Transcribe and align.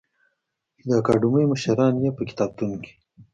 چې 0.77 0.83
د 0.89 0.91
اکاډمۍ 1.01 1.45
مشران 1.51 1.93
یې 2.03 2.11
په 2.17 2.21
کتابتون 2.29 2.71
کې 2.83 2.93